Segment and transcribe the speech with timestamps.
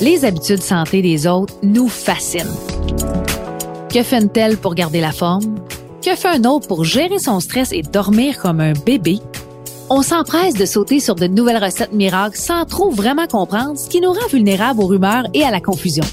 [0.00, 2.54] Les habitudes santé des autres nous fascinent.
[3.92, 5.56] Que fait une telle pour garder la forme?
[6.02, 9.18] Que fait un autre pour gérer son stress et dormir comme un bébé?
[9.90, 14.00] On s'empresse de sauter sur de nouvelles recettes miracles sans trop vraiment comprendre ce qui
[14.00, 16.04] nous rend vulnérables aux rumeurs et à la confusion.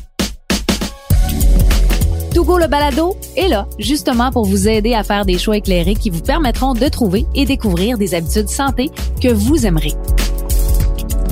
[2.34, 6.10] Togo le balado est là, justement pour vous aider à faire des choix éclairés qui
[6.10, 8.90] vous permettront de trouver et découvrir des habitudes santé
[9.22, 9.94] que vous aimerez.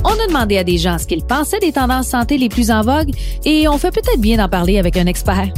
[0.04, 2.82] On a demandé à des gens ce qu'ils pensaient des tendances santé les plus en
[2.82, 3.10] vogue
[3.44, 5.48] et on fait peut-être bien d'en parler avec un expert.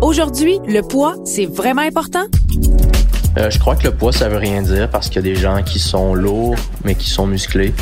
[0.00, 2.24] Aujourd'hui, le poids, c'est vraiment important?
[3.36, 5.34] Euh, je crois que le poids, ça veut rien dire parce qu'il y a des
[5.34, 7.74] gens qui sont lourds, mais qui sont musclés.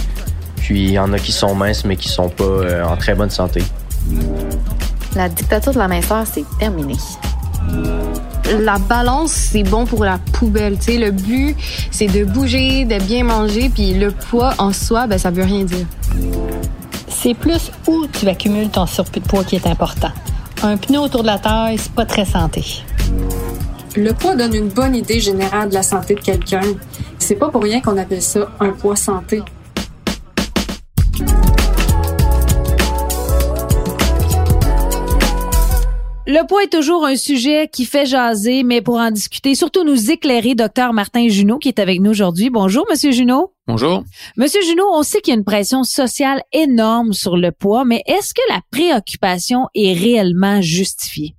[0.56, 3.14] Puis il y en a qui sont minces, mais qui sont pas euh, en très
[3.14, 3.62] bonne santé.
[5.14, 6.94] La dictature de la minceur, c'est terminé.
[8.60, 10.78] La balance, c'est bon pour la poubelle.
[10.78, 11.56] Tu sais, le but,
[11.90, 15.64] c'est de bouger, de bien manger, puis le poids en soi, ben, ça veut rien
[15.64, 15.86] dire.
[17.08, 20.12] C'est plus où tu accumules ton surplus de poids qui est important.
[20.62, 22.64] Un pneu autour de la taille, c'est pas très santé.
[23.96, 26.60] Le poids donne une bonne idée générale de la santé de quelqu'un.
[27.18, 29.42] C'est pas pour rien qu'on appelle ça un poids santé.
[36.28, 40.10] Le poids est toujours un sujet qui fait jaser, mais pour en discuter, surtout nous
[40.10, 42.50] éclairer, docteur Martin Junot, qui est avec nous aujourd'hui.
[42.50, 43.52] Bonjour, Monsieur Junot.
[43.68, 44.02] Bonjour.
[44.36, 48.02] Monsieur Junot, on sait qu'il y a une pression sociale énorme sur le poids, mais
[48.06, 51.36] est-ce que la préoccupation est réellement justifiée?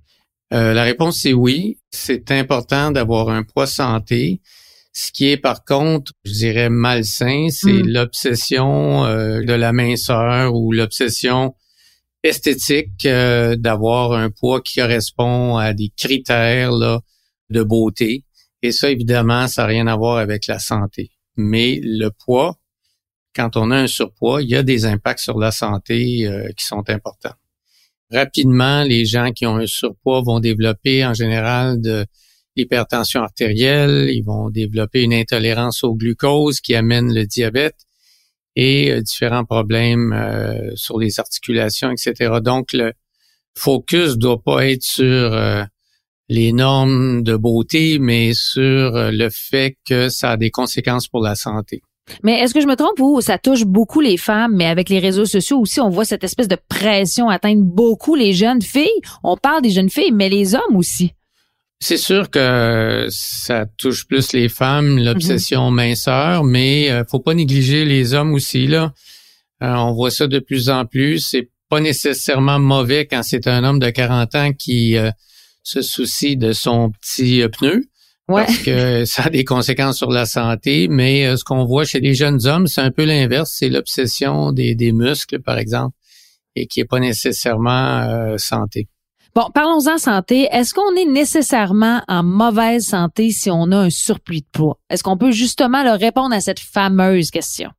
[0.54, 1.76] Euh, la réponse est oui.
[1.90, 4.40] C'est important d'avoir un poids santé.
[4.94, 7.88] Ce qui est par contre, je dirais malsain, c'est Mm.
[7.88, 11.54] l'obsession euh, de la minceur ou l'obsession
[12.22, 17.00] esthétique euh, d'avoir un poids qui correspond à des critères là,
[17.50, 18.24] de beauté.
[18.62, 21.10] Et ça, évidemment, ça n'a rien à voir avec la santé.
[21.36, 22.58] Mais le poids,
[23.34, 26.64] quand on a un surpoids, il y a des impacts sur la santé euh, qui
[26.64, 27.34] sont importants.
[28.10, 32.06] Rapidement, les gens qui ont un surpoids vont développer en général de
[32.56, 37.76] l'hypertension artérielle, ils vont développer une intolérance au glucose qui amène le diabète
[38.58, 42.38] et euh, différents problèmes euh, sur les articulations, etc.
[42.42, 42.92] Donc, le
[43.56, 45.62] focus doit pas être sur euh,
[46.28, 48.62] les normes de beauté, mais sur
[48.96, 51.82] euh, le fait que ça a des conséquences pour la santé.
[52.24, 54.98] Mais est-ce que je me trompe ou ça touche beaucoup les femmes, mais avec les
[54.98, 59.00] réseaux sociaux aussi, on voit cette espèce de pression atteindre beaucoup les jeunes filles.
[59.22, 61.12] On parle des jeunes filles, mais les hommes aussi.
[61.80, 67.84] C'est sûr que ça touche plus les femmes, l'obsession minceur, mais euh, faut pas négliger
[67.84, 68.92] les hommes aussi là.
[69.62, 71.20] Euh, on voit ça de plus en plus.
[71.20, 75.10] C'est pas nécessairement mauvais quand c'est un homme de 40 ans qui euh,
[75.62, 77.84] se soucie de son petit euh, pneu
[78.28, 78.44] Ouais.
[78.44, 80.86] parce que ça a des conséquences sur la santé.
[80.88, 83.54] Mais ce qu'on voit chez les jeunes hommes, c'est un peu l'inverse.
[83.58, 85.96] C'est l'obsession des, des muscles, par exemple,
[86.54, 88.88] et qui est pas nécessairement santé.
[89.38, 90.48] Bon, parlons-en santé.
[90.50, 94.80] Est-ce qu'on est nécessairement en mauvaise santé si on a un surplus de poids?
[94.90, 97.70] Est-ce qu'on peut justement leur répondre à cette fameuse question?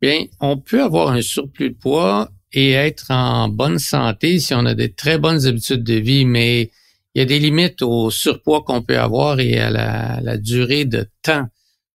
[0.00, 4.64] Bien, on peut avoir un surplus de poids et être en bonne santé si on
[4.66, 6.70] a des très bonnes habitudes de vie, mais
[7.16, 10.84] il y a des limites au surpoids qu'on peut avoir et à la, la durée
[10.84, 11.48] de temps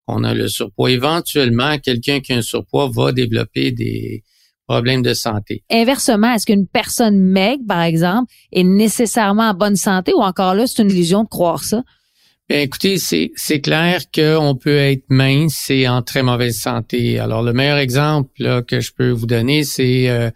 [0.06, 0.92] qu'on a le surpoids.
[0.92, 4.26] Éventuellement, quelqu'un qui a un surpoids va développer des
[4.70, 5.64] problèmes de santé.
[5.72, 10.68] Inversement, est-ce qu'une personne maigre, par exemple, est nécessairement en bonne santé ou encore là,
[10.68, 11.84] c'est une illusion de croire ça?
[12.48, 17.20] Bien, écoutez, c'est, c'est clair qu'on peut être mince et en très mauvaise santé.
[17.20, 20.30] Alors, le meilleur exemple là, que je peux vous donner, c'est euh,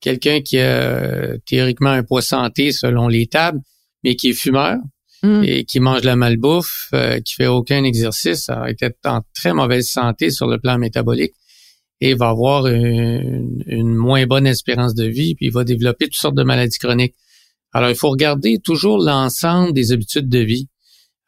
[0.00, 3.60] quelqu'un qui a euh, théoriquement un poids santé selon les tables,
[4.04, 4.76] mais qui est fumeur
[5.22, 5.42] Mm.
[5.44, 9.52] et qui mange de la malbouffe, euh, qui fait aucun exercice, va être en très
[9.52, 11.32] mauvaise santé sur le plan métabolique
[12.00, 16.14] et va avoir une, une moins bonne espérance de vie, puis il va développer toutes
[16.14, 17.14] sortes de maladies chroniques.
[17.72, 20.68] Alors, il faut regarder toujours l'ensemble des habitudes de vie.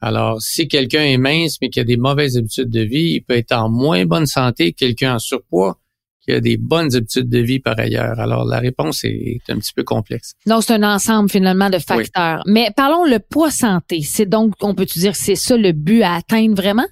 [0.00, 3.36] Alors, si quelqu'un est mince mais qui a des mauvaises habitudes de vie, il peut
[3.36, 5.78] être en moins bonne santé que quelqu'un en surpoids
[6.22, 8.18] qui a des bonnes habitudes de vie par ailleurs.
[8.18, 10.32] Alors, la réponse est un petit peu complexe.
[10.46, 12.42] Donc, c'est un ensemble finalement de facteurs.
[12.46, 14.00] Mais parlons le poids santé.
[14.02, 16.86] C'est donc, on peut-tu dire que c'est ça le but à atteindre vraiment?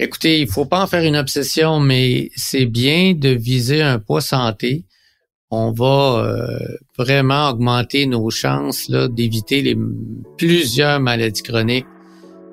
[0.00, 4.20] Écoutez, il faut pas en faire une obsession, mais c'est bien de viser un poids
[4.20, 4.86] santé.
[5.52, 6.58] On va euh,
[6.98, 9.76] vraiment augmenter nos chances d'éviter les
[10.36, 11.86] plusieurs maladies chroniques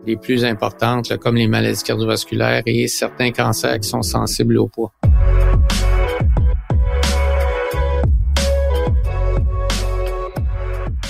[0.06, 4.68] les plus importantes, là, comme les maladies cardiovasculaires et certains cancers qui sont sensibles au
[4.68, 4.94] poids.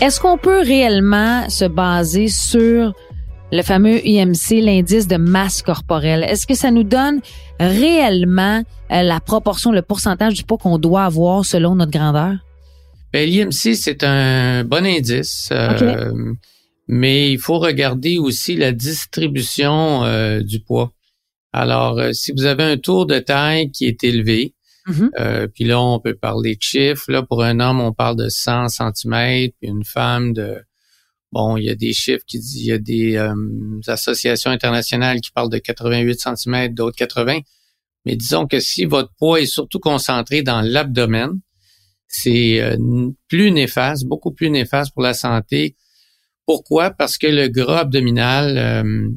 [0.02, 2.94] Est-ce qu'on peut réellement se baser sur
[3.52, 6.24] le fameux IMC, l'indice de masse corporelle.
[6.24, 7.22] Est-ce que ça nous donne
[7.60, 12.36] réellement euh, la proportion, le pourcentage du poids qu'on doit avoir selon notre grandeur?
[13.12, 16.14] Ben, L'IMC, c'est un bon indice, euh,
[16.88, 20.94] mais il faut regarder aussi la distribution euh, du poids.
[21.52, 24.54] Alors, si vous avez un tour de taille qui est élevé,
[24.88, 25.50] mm-hmm.
[25.50, 27.12] puis là, on peut parler de chiffres.
[27.12, 30.62] Là, pour un homme, on parle de 100 cm, puis une femme de
[31.32, 33.34] Bon, il y a des chiffres qui disent, il y a des euh,
[33.88, 37.40] associations internationales qui parlent de 88 cm, d'autres 80.
[38.06, 41.40] Mais disons que si votre poids est surtout concentré dans l'abdomen,
[42.08, 42.78] c'est euh,
[43.30, 45.78] plus néfaste, beaucoup plus néfaste pour la santé.
[46.46, 46.92] Pourquoi?
[46.92, 49.10] Parce que le gras abdominal euh,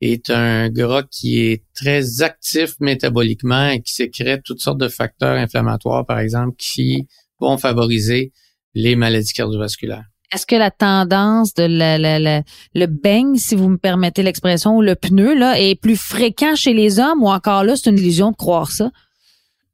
[0.00, 5.36] est un gras qui est très actif métaboliquement et qui sécrète toutes sortes de facteurs
[5.36, 7.06] inflammatoires, par exemple, qui
[7.40, 8.32] vont favoriser
[8.74, 10.11] les maladies cardiovasculaires.
[10.32, 12.42] Est-ce que la tendance de le,
[12.74, 16.72] le beigne, si vous me permettez l'expression, ou le pneu, là, est plus fréquent chez
[16.72, 18.90] les hommes ou encore là, c'est une illusion de croire ça?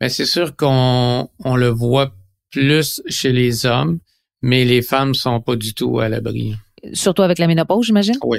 [0.00, 2.12] Bien, c'est sûr qu'on on le voit
[2.50, 3.98] plus chez les hommes,
[4.42, 6.54] mais les femmes sont pas du tout à l'abri.
[6.92, 8.16] Surtout avec la ménopause, j'imagine?
[8.22, 8.38] Oui.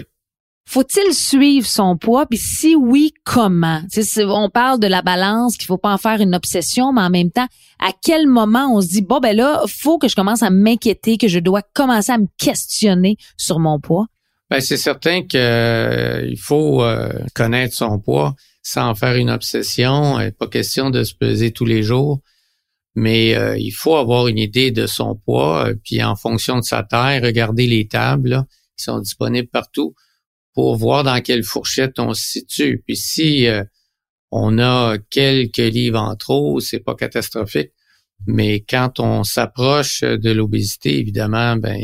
[0.71, 2.27] Faut-il suivre son poids?
[2.27, 3.81] Puis si oui, comment?
[4.19, 7.31] on parle de la balance, qu'il faut pas en faire une obsession, mais en même
[7.31, 7.47] temps,
[7.79, 11.17] à quel moment on se dit, bon, ben là, faut que je commence à m'inquiéter,
[11.17, 14.05] que je dois commencer à me questionner sur mon poids?
[14.51, 20.19] Ben, c'est certain qu'il euh, faut euh, connaître son poids sans en faire une obsession.
[20.19, 22.19] Il pas question de se peser tous les jours,
[22.93, 26.83] mais euh, il faut avoir une idée de son poids, puis en fonction de sa
[26.83, 28.43] taille, regarder les tables
[28.77, 29.95] qui sont disponibles partout
[30.59, 32.83] pour voir dans quelle fourchette on se situe.
[32.85, 33.63] Puis si euh,
[34.29, 37.71] on a quelques livres en trop, c'est pas catastrophique.
[38.27, 41.79] Mais quand on s'approche de l'obésité, évidemment, ben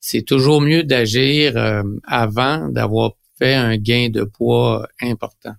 [0.00, 5.54] c'est toujours mieux d'agir euh, avant d'avoir fait un gain de poids important.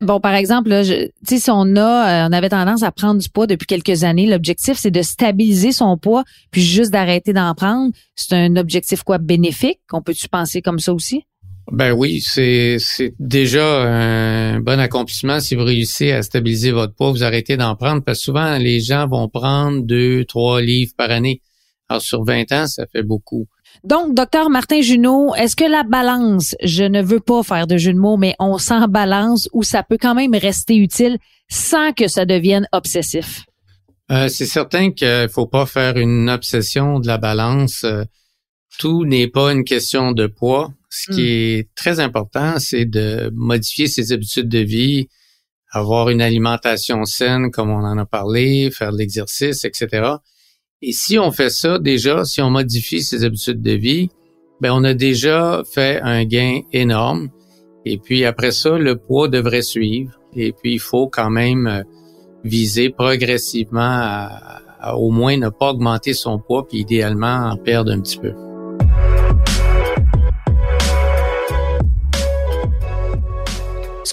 [0.00, 1.80] Bon, par exemple, là, si on a,
[2.24, 5.72] euh, on avait tendance à prendre du poids depuis quelques années, l'objectif c'est de stabiliser
[5.72, 6.22] son poids,
[6.52, 7.92] puis juste d'arrêter d'en prendre.
[8.14, 9.80] C'est un objectif quoi bénéfique?
[9.92, 11.24] On peut-tu penser comme ça aussi?
[11.72, 12.78] Ben oui, c'est
[13.18, 18.02] déjà un bon accomplissement si vous réussissez à stabiliser votre poids, vous arrêtez d'en prendre
[18.02, 21.42] parce que souvent les gens vont prendre deux, trois livres par année.
[21.88, 23.46] Alors sur 20 ans, ça fait beaucoup.
[23.84, 27.92] Donc, docteur Martin Junot, est-ce que la balance, je ne veux pas faire de jeu
[27.92, 31.18] de mots, mais on s'en balance ou ça peut quand même rester utile
[31.48, 33.44] sans que ça devienne obsessif?
[34.10, 37.84] Euh, c'est certain qu'il faut pas faire une obsession de la balance.
[38.78, 40.72] Tout n'est pas une question de poids.
[40.90, 41.58] Ce qui hmm.
[41.58, 45.08] est très important, c'est de modifier ses habitudes de vie,
[45.70, 50.14] avoir une alimentation saine, comme on en a parlé, faire de l'exercice, etc.
[50.82, 54.10] Et si on fait ça déjà, si on modifie ses habitudes de vie,
[54.60, 57.30] ben on a déjà fait un gain énorme.
[57.84, 60.18] Et puis après ça, le poids devrait suivre.
[60.34, 61.82] Et puis il faut quand même euh,
[62.44, 67.92] viser progressivement à, à au moins ne pas augmenter son poids, puis idéalement en perdre
[67.92, 68.45] un petit peu.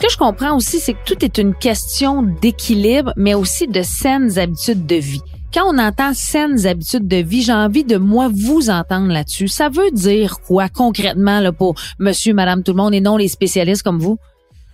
[0.08, 4.38] Que je comprends aussi, c'est que tout est une question d'équilibre, mais aussi de saines
[4.38, 5.22] habitudes de vie.
[5.54, 9.48] Quand on entend saines habitudes de vie, j'ai envie de moi vous entendre là-dessus.
[9.48, 13.28] Ça veut dire quoi concrètement là, pour monsieur, madame, tout le monde et non les
[13.28, 14.18] spécialistes comme vous?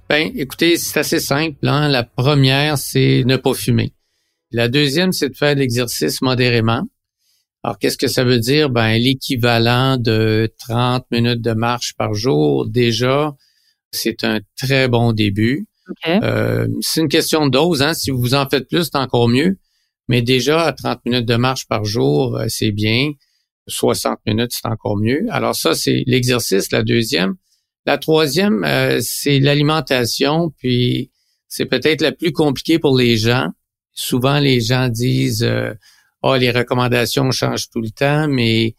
[0.09, 1.67] Ben, écoutez, c'est assez simple.
[1.67, 1.89] Hein.
[1.89, 3.93] La première, c'est ne pas fumer.
[4.51, 6.83] La deuxième, c'est de faire de l'exercice modérément.
[7.63, 8.69] Alors, qu'est-ce que ça veut dire?
[8.69, 13.35] Ben, l'équivalent de 30 minutes de marche par jour, déjà,
[13.91, 15.67] c'est un très bon début.
[16.07, 17.81] Euh, c'est une question de dose.
[17.81, 17.93] Hein?
[17.93, 19.57] Si vous en faites plus, c'est encore mieux.
[20.07, 23.11] Mais déjà, à 30 minutes de marche par jour, euh, c'est bien.
[23.67, 25.25] 60 minutes, c'est encore mieux.
[25.29, 27.35] Alors ça, c'est l'exercice, la deuxième.
[27.85, 31.11] La troisième, euh, c'est l'alimentation, puis
[31.47, 33.49] c'est peut-être la plus compliquée pour les gens.
[33.93, 35.47] Souvent, les gens disent,
[36.23, 38.75] oh, les recommandations changent tout le temps, mais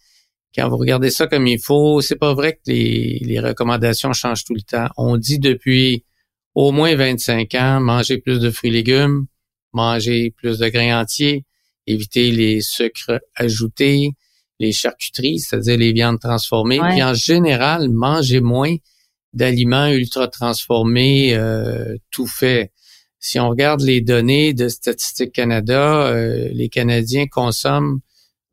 [0.54, 4.45] quand vous regardez ça comme il faut, c'est pas vrai que les, les, recommandations changent
[4.45, 4.88] tout le temps.
[4.97, 6.04] On dit depuis
[6.54, 9.26] au moins 25 ans, manger plus de fruits et légumes,
[9.73, 11.45] manger plus de grains entiers,
[11.87, 14.11] éviter les sucres ajoutés,
[14.59, 18.76] les charcuteries, c'est-à-dire les viandes transformées, puis en général, manger moins
[19.33, 22.73] d'aliments ultra transformés euh, tout fait.
[23.21, 28.00] Si on regarde les données de Statistique Canada, euh, les Canadiens consomment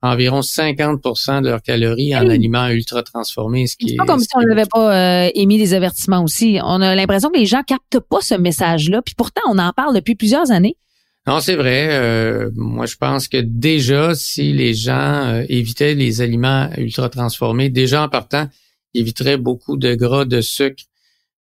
[0.02, 3.68] environ 50% de leurs calories en aliments ultra transformés.
[3.68, 6.60] Ce qui est pas comme si on n'avait pas euh, émis des avertissements aussi.
[6.64, 9.96] On a l'impression que les gens captent pas ce message-là, puis pourtant on en parle
[9.96, 10.78] depuis plusieurs années.
[11.26, 11.90] Non, c'est vrai.
[11.92, 17.70] Euh, moi, je pense que déjà, si les gens euh, évitaient les aliments ultra transformés,
[17.70, 18.48] déjà en partant,
[18.94, 20.84] qui éviterait beaucoup de gras, de sucre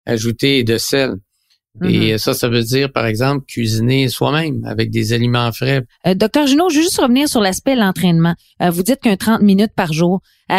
[0.07, 1.17] ajouté et de sel.
[1.85, 2.19] Et Mhm.
[2.19, 5.83] ça, ça veut dire, par exemple, cuisiner soi-même avec des aliments frais.
[6.07, 8.35] Euh, Docteur Junot, je veux juste revenir sur l'aspect de l'entraînement.
[8.63, 10.21] Euh, vous dites qu'un 30 minutes par jour.
[10.51, 10.57] Euh,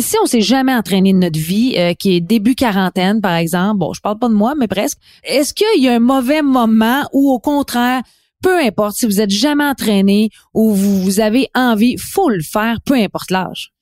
[0.00, 3.78] si on s'est jamais entraîné de notre vie, euh, qui est début quarantaine, par exemple,
[3.78, 7.02] bon, je parle pas de moi, mais presque, est-ce qu'il y a un mauvais moment
[7.12, 8.02] ou au contraire,
[8.42, 12.78] peu importe si vous êtes jamais entraîné ou vous, vous avez envie, faut le faire,
[12.84, 13.72] peu importe l'âge?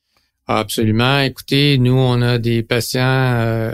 [0.49, 1.21] Absolument.
[1.21, 3.73] Écoutez, nous, on a des patients euh,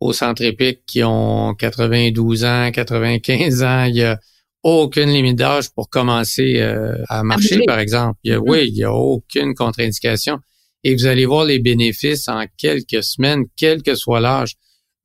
[0.00, 3.84] au centre épique qui ont 92 ans, 95 ans.
[3.84, 4.18] Il y a
[4.62, 8.18] aucune limite d'âge pour commencer euh, à marcher, par exemple.
[8.24, 8.44] Il y a, Mhm.
[8.48, 10.38] Oui, il y a aucune contre-indication.
[10.82, 14.54] Et vous allez voir les bénéfices en quelques semaines, quel que soit l'âge.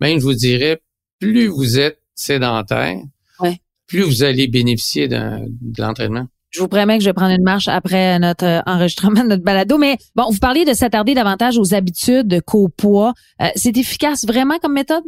[0.02, 0.82] Même, je vous dirais,
[1.20, 2.98] plus vous êtes sédentaire,
[3.40, 3.60] Ouais.
[3.88, 6.28] plus vous allez bénéficier de l'entraînement.
[6.52, 9.44] Je vous promets que je vais prendre une marche après notre euh, enregistrement de notre
[9.44, 9.78] balado.
[9.78, 13.14] Mais bon, vous parliez de s'attarder davantage aux habitudes qu'au poids.
[13.42, 15.04] Euh, c'est efficace vraiment comme méthode?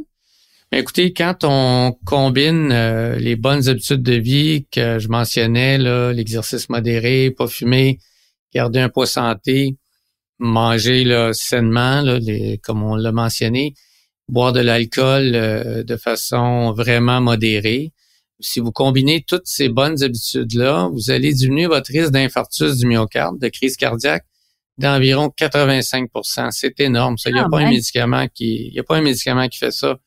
[0.72, 6.14] Mais Écoutez, quand on combine euh, les bonnes habitudes de vie que je mentionnais, là,
[6.14, 8.00] l'exercice modéré, pas fumer,
[8.54, 9.76] garder un poids santé,
[10.40, 12.20] manger là, sainement, là,
[12.64, 13.74] comme on l'a mentionné,
[14.30, 17.92] boire de l'alcool euh, de façon vraiment modérée.
[18.42, 23.40] Si vous combinez toutes ces bonnes habitudes-là, vous allez diminuer votre risque d'infarctus du myocarde,
[23.40, 24.26] de crise cardiaque,
[24.78, 27.18] d'environ 85% C'est énorme.
[27.18, 29.48] Ça, il n'y a Ah, pas un médicament qui, il y a pas un médicament
[29.48, 29.98] qui fait ça.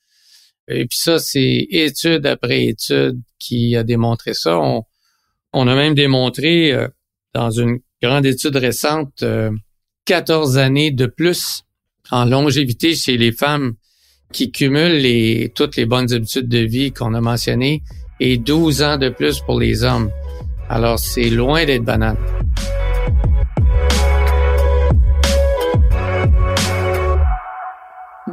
[0.69, 4.59] Et puis ça, c'est étude après étude qui a démontré ça.
[4.59, 4.85] On,
[5.53, 6.88] on a même démontré euh,
[7.35, 9.50] dans une grande étude récente euh,
[10.07, 11.62] 14 années de plus
[12.11, 13.75] en longévité chez les femmes
[14.33, 17.83] qui cumulent les, toutes les bonnes habitudes de vie qu'on a mentionnées
[18.21, 20.11] et 12 ans de plus pour les hommes.
[20.68, 22.16] Alors, c'est loin d'être banal.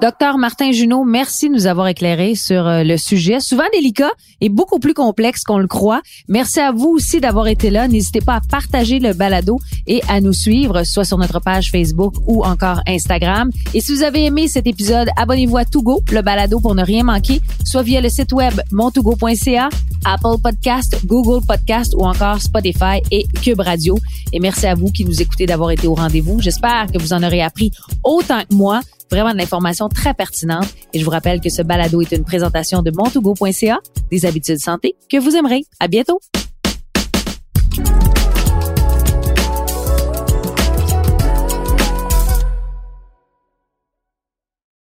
[0.01, 4.09] Docteur Martin Junot, merci de nous avoir éclairé sur euh, le sujet, souvent délicat
[4.41, 6.01] et beaucoup plus complexe qu'on le croit.
[6.27, 7.87] Merci à vous aussi d'avoir été là.
[7.87, 12.15] N'hésitez pas à partager le balado et à nous suivre, soit sur notre page Facebook
[12.25, 13.51] ou encore Instagram.
[13.75, 17.03] Et si vous avez aimé cet épisode, abonnez-vous à Togo, le balado pour ne rien
[17.03, 19.69] manquer, soit via le site web montogo.ca,
[20.03, 23.99] Apple Podcast, Google Podcast ou encore Spotify et Cube Radio.
[24.33, 26.41] Et merci à vous qui nous écoutez d'avoir été au rendez-vous.
[26.41, 27.69] J'espère que vous en aurez appris
[28.03, 28.81] autant que moi
[29.11, 30.67] vraiment de l'information très pertinente.
[30.93, 34.95] Et je vous rappelle que ce balado est une présentation de montogo.ca, des habitudes santé
[35.09, 35.65] que vous aimerez.
[35.79, 36.19] À bientôt!